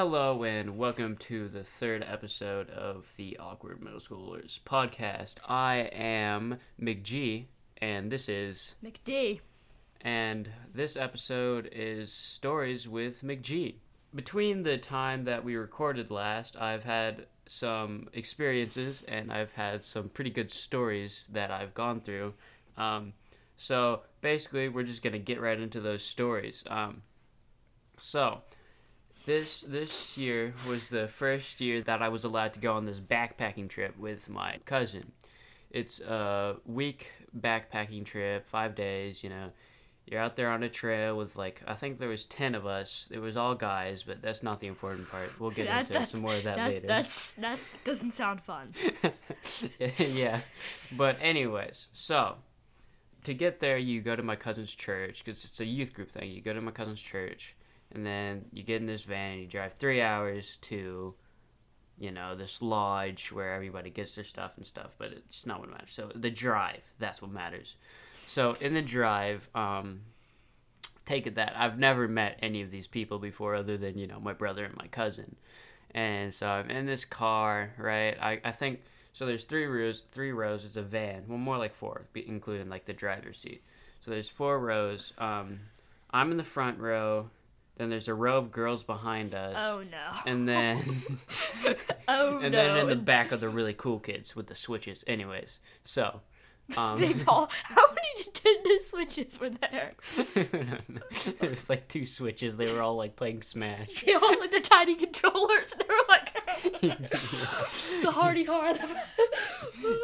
[0.00, 5.34] Hello and welcome to the third episode of the Awkward Middle Schoolers podcast.
[5.46, 7.46] I am McG,
[7.78, 9.40] and this is, McD.
[10.00, 13.74] and this episode is stories with McG.
[14.14, 20.08] Between the time that we recorded last, I've had some experiences and I've had some
[20.08, 22.34] pretty good stories that I've gone through.
[22.76, 23.12] Um,
[23.56, 26.64] so basically, we're just gonna get right into those stories.
[26.66, 27.02] Um,
[27.98, 28.42] so
[29.26, 33.00] this this year was the first year that I was allowed to go on this
[33.00, 35.12] backpacking trip with my cousin.
[35.70, 39.22] It's a week backpacking trip, five days.
[39.22, 39.52] You know,
[40.10, 43.08] you're out there on a trail with like I think there was ten of us.
[43.12, 45.38] It was all guys, but that's not the important part.
[45.38, 46.86] We'll get That- into some more of that that's, later.
[46.88, 48.74] That's that's doesn't sound fun.
[49.98, 50.40] yeah.
[50.96, 52.38] But anyways, so
[53.22, 56.30] to get there, you go to my cousin's church because it's a youth group thing.
[56.30, 57.54] You go to my cousin's church,
[57.92, 61.14] and then you get in this van and you drive three hours to,
[61.98, 64.96] you know, this lodge where everybody gets their stuff and stuff.
[64.98, 65.92] But it's not what matters.
[65.92, 67.76] So the drive, that's what matters.
[68.30, 70.02] So in the drive, um,
[71.04, 74.20] take it that I've never met any of these people before, other than you know
[74.20, 75.34] my brother and my cousin.
[75.90, 78.16] And so I'm in this car, right?
[78.22, 79.26] I, I think so.
[79.26, 80.04] There's three rows.
[80.12, 80.64] Three rows.
[80.64, 81.24] It's a van.
[81.26, 83.64] Well, more like four, be- including like the driver's seat.
[84.00, 85.12] So there's four rows.
[85.18, 85.58] Um,
[86.12, 87.30] I'm in the front row.
[87.78, 89.56] Then there's a row of girls behind us.
[89.58, 90.20] Oh no.
[90.24, 90.78] And then,
[92.06, 92.64] oh and no.
[92.64, 95.02] then in the back are the really cool kids with the switches.
[95.08, 96.20] Anyways, so,
[96.76, 97.50] um, They all.
[97.64, 99.92] How many Nintendo Switches were there?
[100.34, 102.56] it was like two switches.
[102.56, 104.02] They were all like playing Smash.
[104.06, 107.10] They all with their tiny controllers, and they were like
[108.02, 108.78] the hardy hard.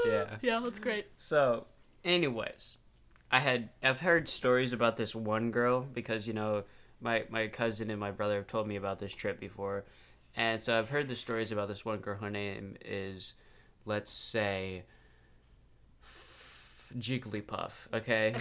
[0.06, 0.36] Yeah.
[0.42, 1.06] Yeah, that's great.
[1.18, 1.66] So,
[2.04, 2.76] anyways,
[3.30, 6.64] I had I've heard stories about this one girl because you know
[7.00, 9.84] my my cousin and my brother have told me about this trip before,
[10.36, 12.16] and so I've heard the stories about this one girl.
[12.18, 13.34] Her name is,
[13.84, 14.84] let's say,
[16.98, 17.72] Jigglypuff.
[17.92, 18.34] Okay,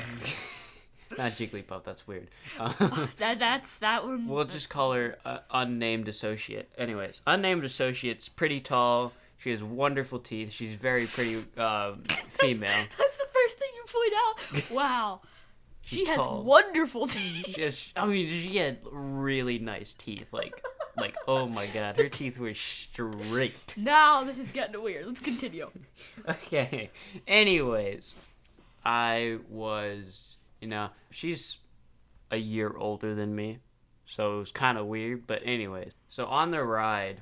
[1.18, 1.84] not Jigglypuff.
[1.84, 2.28] That's weird.
[2.60, 4.28] Um, That that's that one.
[4.28, 6.70] We'll just call her uh, unnamed associate.
[6.78, 9.14] Anyways, unnamed associate's pretty tall.
[9.38, 10.52] She has wonderful teeth.
[10.52, 12.70] She's very pretty um, female.
[12.70, 14.72] That's the first thing you point out.
[14.72, 15.22] Wow.
[15.82, 16.42] She's she has tall.
[16.44, 17.54] wonderful teeth.
[17.56, 20.34] She has, I mean, she had really nice teeth.
[20.34, 20.64] Like,
[20.98, 23.76] like oh my god, her teeth were straight.
[23.78, 25.06] Now this is getting weird.
[25.06, 25.70] Let's continue.
[26.28, 26.90] Okay.
[27.28, 28.16] Anyways,
[28.86, 31.58] I was, you know, she's
[32.32, 33.60] a year older than me,
[34.06, 35.26] so it was kind of weird.
[35.28, 37.22] But anyways, so on the ride,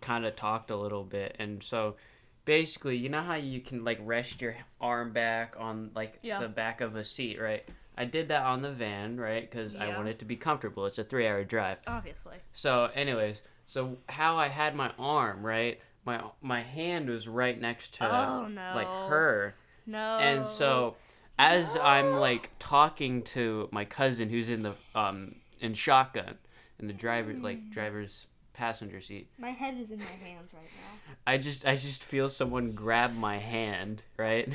[0.00, 1.96] kind of talked a little bit, and so
[2.44, 6.40] basically, you know how you can like rest your arm back on like Yeah.
[6.40, 7.64] the back of a seat, right?
[7.96, 9.42] I did that on the van, right?
[9.50, 10.86] Because I wanted to be comfortable.
[10.86, 11.78] It's a three-hour drive.
[11.84, 12.36] Obviously.
[12.52, 15.80] So, anyways, so how I had my arm, right?
[16.04, 18.72] My my hand was right next to Oh, no.
[18.76, 19.56] like her.
[19.88, 20.18] No.
[20.18, 20.96] And so
[21.38, 26.36] as I'm like talking to my cousin who's in the um in shotgun
[26.78, 31.14] in the driver like driver's passenger seat, My head is in my hands right now.
[31.26, 34.48] I just I just feel someone grab my hand, right?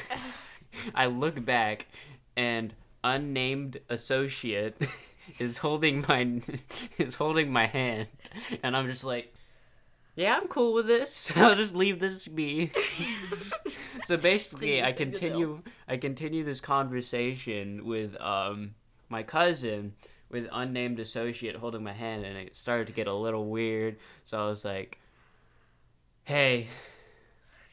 [0.96, 1.88] I look back
[2.36, 2.74] and
[3.04, 4.76] unnamed associate
[5.40, 6.42] is holding my
[6.98, 8.08] is holding my hand
[8.62, 9.34] and I'm just like
[10.16, 11.32] yeah, I'm cool with this.
[11.36, 12.72] I'll just leave this be.
[14.04, 15.20] so basically, I thing to do.
[15.20, 18.76] continue I continue this conversation with um
[19.10, 19.94] my cousin
[20.30, 23.98] with unnamed associate holding my hand and it started to get a little weird.
[24.26, 25.00] So I was like,
[26.24, 26.68] "Hey,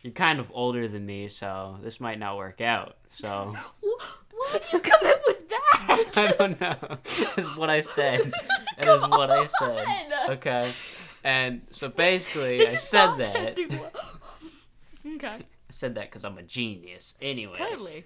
[0.02, 4.76] you're kind of older than me, so this might not work out." So Why do
[4.76, 6.10] you come in with that?
[6.16, 6.98] I don't know.
[7.36, 8.32] Is what I said.
[8.78, 9.86] It is what I said.
[10.30, 10.72] Okay.
[11.22, 13.58] And so basically, I said that.
[13.58, 15.38] I okay,
[15.70, 17.14] said that because I'm a genius.
[17.20, 17.54] Anyway.
[17.56, 18.04] totally.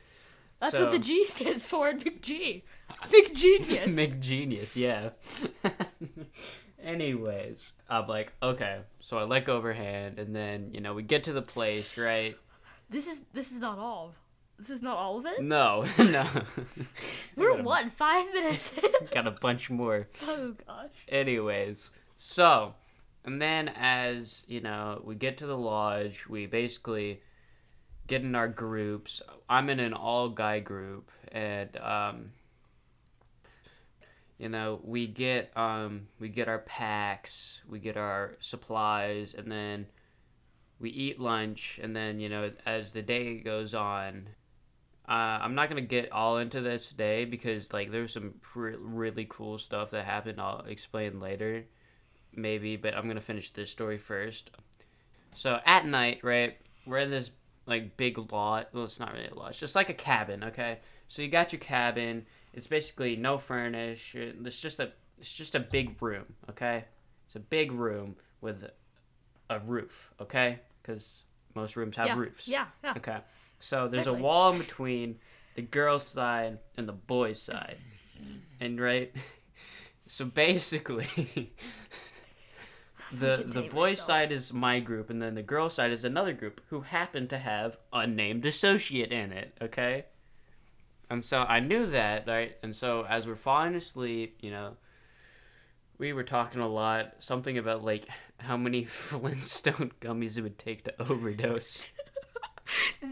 [0.60, 2.64] That's So- what the G stands for in Big G.
[3.10, 3.86] Big genius.
[3.94, 5.10] McGenius, yeah.
[6.82, 8.80] Anyways, I'm like, okay.
[9.00, 11.42] So I let go of her hand, and then, you know, we get to the
[11.42, 12.36] place, right?
[12.90, 14.14] This is this is not all.
[14.58, 15.42] This is not all of it.
[15.42, 16.26] No, no.
[17.36, 18.90] We're what five minutes in.
[19.10, 20.08] Got a bunch more.
[20.26, 20.90] oh gosh.
[21.08, 22.74] Anyways, so,
[23.24, 27.22] and then as, you know, we get to the lodge, we basically
[28.06, 29.22] get in our groups.
[29.48, 32.32] I'm in an all guy group, and, um,
[34.38, 39.86] you know, we get, um, we get our packs, we get our supplies, and then
[40.78, 44.28] we eat lunch, and then you know as the day goes on,
[45.08, 49.26] uh, I'm not gonna get all into this today because like there's some pre- really
[49.28, 50.40] cool stuff that happened.
[50.40, 51.64] I'll explain later,
[52.36, 54.50] maybe, but I'm gonna finish this story first.
[55.34, 57.30] So at night, right, we're in this
[57.66, 58.68] like big lot.
[58.72, 59.50] Well, it's not really a lot.
[59.50, 60.44] It's just like a cabin.
[60.44, 60.78] Okay,
[61.08, 62.26] so you got your cabin.
[62.52, 64.14] It's basically no furnish.
[64.14, 66.24] It's just a it's just a big room.
[66.50, 66.84] Okay,
[67.26, 68.68] it's a big room with
[69.50, 70.12] a roof.
[70.20, 71.22] Okay, because
[71.54, 72.18] most rooms have yeah.
[72.18, 72.48] roofs.
[72.48, 72.94] Yeah, yeah.
[72.96, 73.18] Okay.
[73.60, 74.20] So there's Exactly.
[74.20, 75.18] a wall in between
[75.54, 77.78] the girls' side and the boys' side.
[78.60, 79.12] And right
[80.06, 81.52] so basically
[83.20, 84.06] the the boys' myself.
[84.06, 87.38] side is my group and then the girls' side is another group who happen to
[87.38, 90.06] have unnamed associate in it, okay?
[91.10, 92.56] And so I knew that, right?
[92.62, 94.76] And so as we're falling asleep, you know,
[95.98, 98.06] we were talking a lot, something about like
[98.38, 101.90] how many Flintstone gummies it would take to overdose.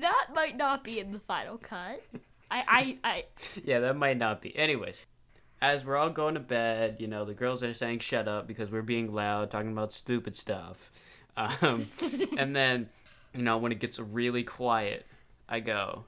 [0.00, 2.02] That might not be in the final cut.
[2.50, 3.24] I, I, I.
[3.64, 4.56] yeah, that might not be.
[4.56, 4.96] Anyways,
[5.62, 8.70] as we're all going to bed, you know, the girls are saying shut up because
[8.70, 10.90] we're being loud, talking about stupid stuff.
[11.36, 11.86] Um,
[12.36, 12.88] and then,
[13.32, 15.06] you know, when it gets really quiet,
[15.48, 16.04] I go,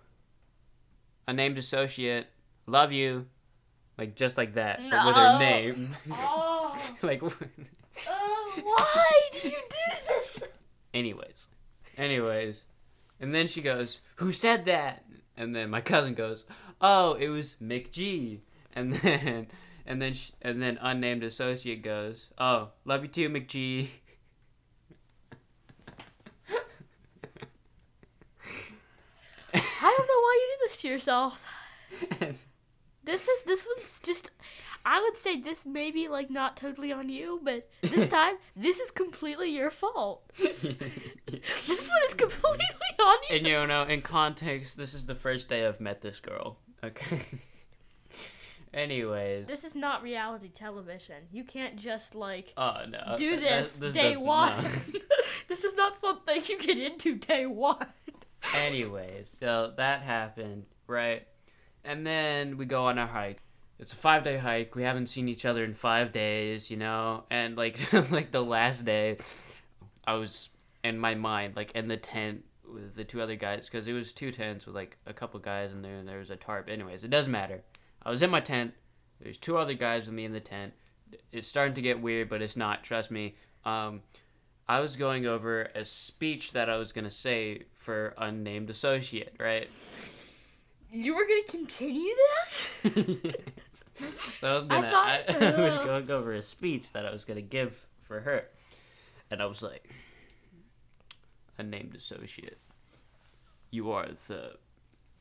[1.28, 2.26] a named associate,
[2.66, 3.26] love you.
[3.96, 5.90] Like, just like that, but with her name.
[6.10, 10.42] Oh, like, oh, why do you do this?
[10.92, 11.46] anyways.
[11.96, 12.64] Anyways.
[13.20, 15.04] And then she goes, Who said that?
[15.36, 16.44] And then my cousin goes,
[16.80, 18.40] Oh, it was McG.
[18.76, 19.46] And then
[19.86, 23.88] and then sh- and then unnamed associate goes, Oh, love you too, McG.
[29.52, 31.40] I don't know why you do this to yourself.
[33.04, 34.30] This is this one's just.
[34.86, 38.80] I would say this may be like not totally on you, but this time this
[38.80, 40.22] is completely your fault.
[40.38, 42.64] This one is completely
[42.98, 43.36] on you.
[43.36, 46.56] and you know, in context, this is the first day I've met this girl.
[46.82, 47.20] Okay.
[48.74, 49.46] Anyways.
[49.46, 51.16] This is not reality television.
[51.30, 52.98] You can't just like Oh no.
[52.98, 54.62] Uh, do that- this, this day one.
[54.62, 54.70] no.
[55.48, 57.86] this is not something you get into day one.
[58.54, 61.26] Anyways, so that happened, right?
[61.84, 63.38] And then we go on a hike.
[63.78, 64.74] It's a five day hike.
[64.74, 67.24] We haven't seen each other in five days, you know?
[67.30, 69.18] And like like the last day
[70.06, 70.50] I was
[70.82, 74.12] in my mind, like in the tent with the two other guys, because it was
[74.12, 76.68] two tents with like a couple guys in there and there was a tarp.
[76.68, 77.62] Anyways, it doesn't matter.
[78.04, 78.74] I was in my tent.
[79.20, 80.74] There's two other guys with me in the tent.
[81.32, 82.82] It's starting to get weird, but it's not.
[82.82, 83.36] Trust me.
[83.64, 84.02] Um,
[84.68, 89.68] I was going over a speech that I was gonna say for unnamed associate, right?
[90.90, 92.82] You were gonna continue this?
[94.38, 95.84] so I was I gonna, I, thought- I was uh.
[95.84, 98.44] going over a speech that I was gonna give for her,
[99.30, 99.88] and I was like,
[101.58, 102.58] unnamed associate,
[103.70, 104.52] you are the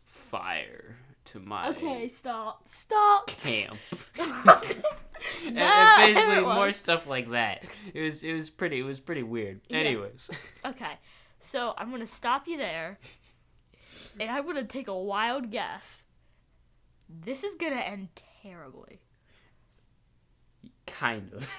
[0.05, 2.67] fire to my Okay, stop.
[2.67, 3.27] Stop.
[3.27, 3.77] camp.
[5.45, 7.63] And, and basically it more stuff like that.
[7.93, 9.61] It was it was pretty it was pretty weird.
[9.69, 9.79] Yeah.
[9.79, 10.29] Anyways,
[10.65, 10.99] Okay,
[11.39, 12.99] so I'm gonna stop you there,
[14.19, 16.05] and I'm gonna take a wild guess.
[17.07, 18.09] This is gonna end
[18.41, 18.99] terribly.
[20.85, 21.49] kind of.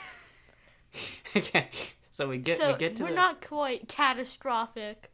[1.37, 1.69] okay,
[2.10, 5.10] so we get so we get to we're the not quite catastrophic.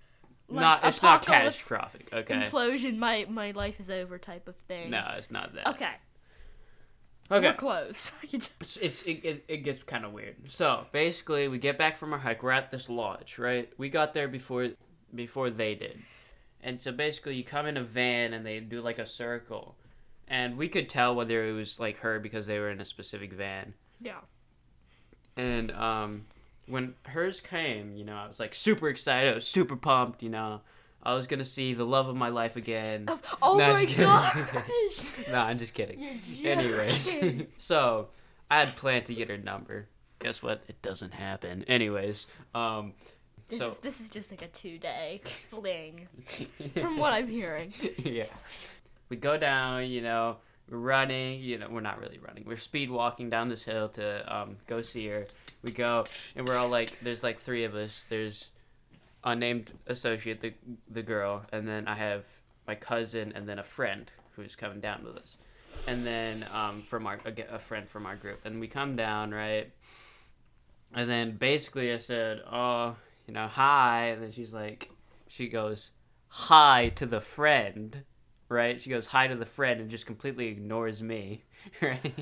[0.50, 2.08] Like not it's not catastrophic.
[2.12, 2.96] Okay, Implosion.
[2.98, 4.18] My my life is over.
[4.18, 4.90] Type of thing.
[4.90, 5.68] no, it's not that.
[5.68, 5.92] Okay.
[7.32, 8.10] Okay, We're close.
[8.32, 10.36] it's, it's it, it, it gets kind of weird.
[10.50, 12.42] So basically, we get back from our hike.
[12.42, 13.70] We're at this lodge, right?
[13.78, 14.70] We got there before
[15.14, 16.00] before they did,
[16.60, 19.76] and so basically, you come in a van and they do like a circle,
[20.26, 23.32] and we could tell whether it was like her because they were in a specific
[23.32, 23.74] van.
[24.00, 24.20] yeah.
[25.36, 26.26] And um,
[26.70, 29.32] when hers came, you know, I was like super excited.
[29.32, 30.22] I was super pumped.
[30.22, 30.60] You know,
[31.02, 33.04] I was gonna see the love of my life again.
[33.08, 34.36] Oh, oh No, my gosh.
[35.28, 36.20] no, I'm just kidding.
[36.44, 37.18] Anyways,
[37.58, 38.08] so
[38.50, 39.88] I had planned to get her number.
[40.20, 40.62] Guess what?
[40.68, 41.64] It doesn't happen.
[41.64, 42.92] Anyways, um,
[43.48, 46.08] This, so is, this is just like a two day fling,
[46.74, 47.72] from what I'm hearing.
[47.98, 48.26] yeah,
[49.08, 49.86] we go down.
[49.86, 50.36] You know,
[50.70, 51.40] running.
[51.40, 52.44] You know, we're not really running.
[52.46, 55.26] We're speed walking down this hill to um go see her.
[55.62, 58.06] We go and we're all like, there's like three of us.
[58.08, 58.50] There's
[59.22, 60.54] unnamed associate, the
[60.90, 62.24] the girl, and then I have
[62.66, 65.36] my cousin, and then a friend who's coming down with us,
[65.86, 69.32] and then um from our a, a friend from our group, and we come down
[69.32, 69.70] right,
[70.94, 72.96] and then basically I said, oh,
[73.26, 74.90] you know, hi, and then she's like,
[75.28, 75.90] she goes,
[76.28, 78.04] hi to the friend.
[78.50, 81.44] Right, she goes hi to the friend and just completely ignores me,
[81.80, 82.14] right?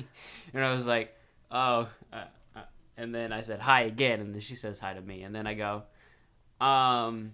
[0.53, 1.15] And I was like,
[1.49, 2.61] "Oh," uh, uh,
[2.97, 5.47] and then I said hi again, and then she says hi to me, and then
[5.47, 5.83] I go,
[6.63, 7.33] Um,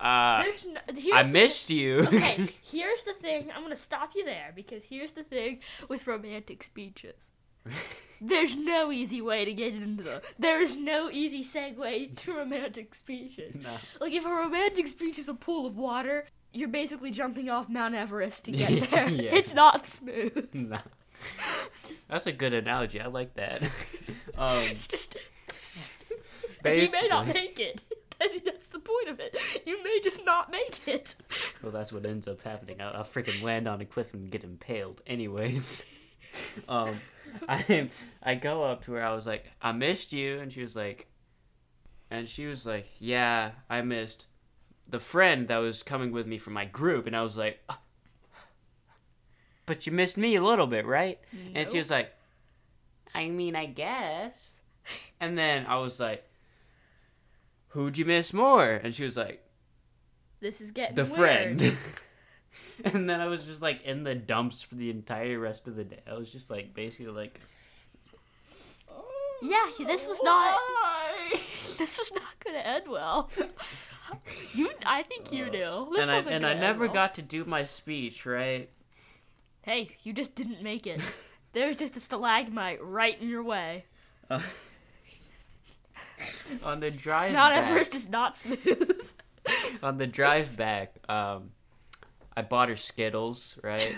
[0.00, 0.80] uh, There's no,
[1.14, 2.00] I the- missed you.
[2.00, 3.52] okay, here's the thing.
[3.54, 7.30] I'm gonna stop you there because here's the thing with romantic speeches.
[8.20, 10.22] There's no easy way to get into the.
[10.38, 13.54] There is no easy segue to romantic speeches.
[13.54, 13.70] no.
[14.00, 17.94] Like if a romantic speech is a pool of water, you're basically jumping off Mount
[17.94, 19.08] Everest to get Yeah, there.
[19.10, 19.30] yeah.
[19.34, 20.48] It's not smooth.
[20.54, 20.78] No.
[22.08, 23.00] That's a good analogy.
[23.00, 23.62] I like that.
[24.36, 25.16] um, It's just.
[26.64, 27.82] you may not make it.
[28.18, 29.36] That's the point of it.
[29.66, 31.14] You may just not make it.
[31.62, 32.80] well, that's what ends up happening.
[32.80, 35.02] I, I'll freaking land on a cliff and get impaled.
[35.06, 35.84] Anyways,
[36.68, 37.00] um,
[37.48, 37.90] I
[38.22, 39.02] I go up to her.
[39.04, 41.08] I was like, I missed you, and she was like,
[42.10, 44.26] and she was like, Yeah, I missed
[44.88, 47.80] the friend that was coming with me from my group, and I was like, "Ah,
[49.66, 51.18] But you missed me a little bit, right?
[51.54, 52.12] And she was like,
[53.14, 54.50] I mean, I guess.
[55.20, 56.22] And then I was like,
[57.68, 58.68] Who'd you miss more?
[58.70, 59.42] And she was like,
[60.40, 61.16] This is getting The weird.
[61.58, 61.60] friend.
[62.84, 65.84] and then I was just like in the dumps for the entire rest of the
[65.84, 66.00] day.
[66.10, 67.40] I was just like basically like,
[69.42, 70.58] Yeah, this was not.
[71.78, 73.28] This was not gonna end well.
[74.54, 75.88] you, I think you knew.
[75.92, 76.94] This and I wasn't and I gonna end never well.
[76.94, 78.70] got to do my speech, right?
[79.60, 81.00] Hey, you just didn't make it.
[81.52, 83.84] there was just a stalagmite right in your way.
[84.30, 84.40] Uh,
[86.64, 89.10] on the drive Mount back, Everest is not smooth.
[89.82, 91.50] on the drive back, um,
[92.36, 93.94] I bought her Skittles, right?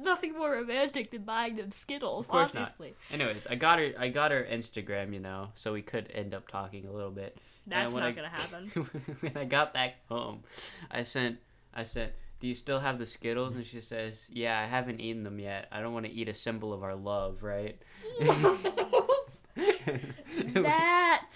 [0.00, 2.74] Nothing more romantic than buying them Skittles, Of course not.
[3.12, 3.92] Anyways, I got her.
[3.98, 7.36] I got her Instagram, you know, so we could end up talking a little bit.
[7.66, 8.68] That's not I- gonna happen.
[9.20, 10.44] when I got back home,
[10.90, 11.38] I sent.
[11.74, 12.12] I sent.
[12.40, 15.68] "Do you still have the Skittles?" And she says, "Yeah, I haven't eaten them yet.
[15.70, 17.80] I don't want to eat a symbol of our love, right?"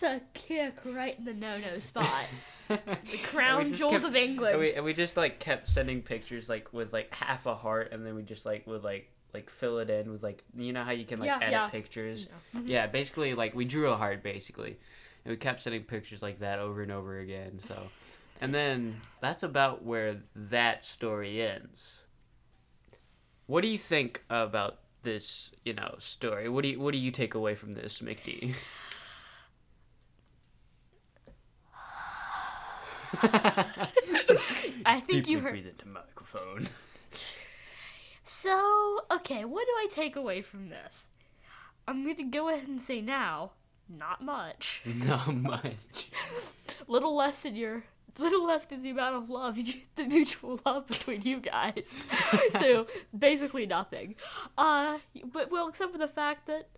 [0.00, 2.24] That's a kick right in the no-no spot.
[2.68, 4.54] The crown jewels kept- of England.
[4.54, 7.92] and we, and we just like kept sending pictures like with like half a heart,
[7.92, 10.82] and then we just like would like like fill it in with like you know
[10.82, 11.68] how you can like Yeah, edit yeah.
[11.68, 12.26] pictures.
[12.56, 12.62] Mhm.
[12.66, 14.78] Yeah, basically like we drew a heart basically,
[15.24, 17.60] and we kept sending pictures like that over and over again.
[17.68, 17.80] So,
[18.40, 22.00] and then that's about where that story ends.
[23.46, 26.48] What do you think about this, you know, story?
[26.48, 28.54] What do you what do you take away from this, McD?
[34.86, 35.52] I think Deeply you heard.
[35.52, 36.68] breathe into microphone.
[38.28, 41.06] So, okay, what do I take away from this?
[41.86, 43.52] I'm going to go ahead and say now,
[43.88, 44.82] not much.
[44.84, 46.10] Not much.
[46.88, 47.84] Little less than your
[48.18, 51.94] little less than the amount of love, you, the mutual love between you guys.
[52.58, 54.16] so, basically nothing.
[54.58, 54.98] Uh,
[55.32, 56.68] but well, except for the fact that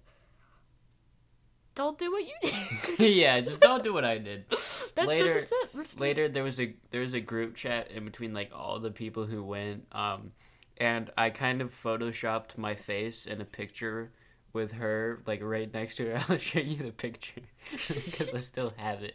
[1.78, 2.99] don't do what you did.
[3.16, 4.44] yeah, just don't do what I did.
[4.50, 6.00] that's, Later- that's just it.
[6.00, 9.25] later there was a there was a group chat in between like all the people
[9.26, 10.32] who went um
[10.76, 14.11] and i kind of photoshopped my face in a picture
[14.52, 17.42] with her like right next to her i'll show you the picture
[17.87, 19.14] because i still have it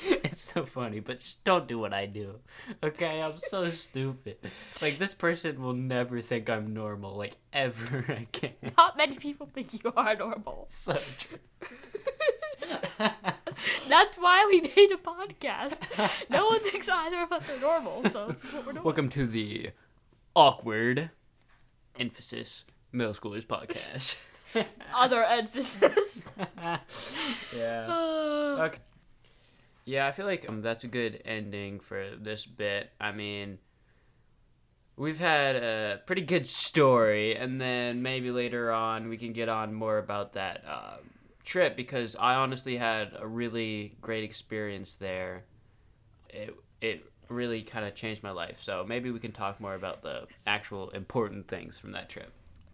[0.24, 2.36] it's so funny but just don't do what i do
[2.82, 4.36] okay i'm so stupid
[4.80, 9.82] like this person will never think i'm normal like ever again Not many people think
[9.82, 10.66] you are normal.
[10.70, 11.38] so true
[13.88, 15.78] That's why we made a podcast.
[16.30, 18.84] No one thinks either of us are normal, so this is what we're doing.
[18.84, 19.70] Welcome to the
[20.34, 21.10] awkward
[21.98, 24.20] emphasis middle schoolers podcast.
[24.94, 26.22] Other emphasis.
[27.56, 27.86] yeah.
[28.58, 28.78] Okay.
[29.88, 32.90] Yeah, I feel like um, that's a good ending for this bit.
[33.00, 33.56] I mean,
[34.98, 39.72] we've had a pretty good story, and then maybe later on we can get on
[39.72, 41.08] more about that um,
[41.42, 45.44] trip because I honestly had a really great experience there.
[46.28, 48.58] It it really kind of changed my life.
[48.60, 52.30] So maybe we can talk more about the actual important things from that trip.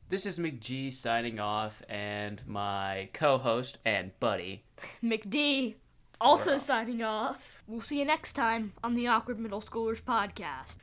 [0.09, 4.65] This is McG signing off, and my co-host and buddy.
[5.05, 5.77] McD,
[6.25, 7.59] also signing off.
[7.67, 10.77] We'll see you next time on the Awkward Middle Schoolers podcast.